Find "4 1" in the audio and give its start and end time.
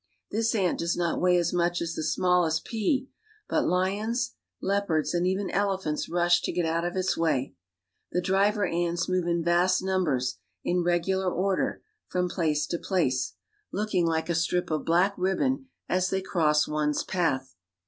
14.33-14.35